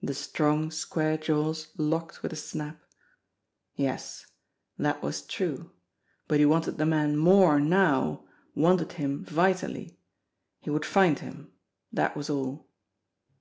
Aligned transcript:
The 0.00 0.14
strong, 0.14 0.70
square 0.70 1.18
jaws 1.18 1.72
locked 1.76 2.22
with 2.22 2.32
a 2.32 2.36
snap. 2.36 2.80
Yes! 3.74 4.24
That 4.78 5.02
was 5.02 5.22
true! 5.26 5.72
But 6.28 6.38
he 6.38 6.46
wanted 6.46 6.78
the 6.78 6.86
man 6.86 7.16
more 7.16 7.58
now, 7.58 8.28
wanted 8.54 8.92
him 8.92 9.24
vitally. 9.24 9.98
He 10.60 10.70
would 10.70 10.86
find 10.86 11.18
him, 11.18 11.50
that 11.92 12.16
was 12.16 12.30
all! 12.30 12.68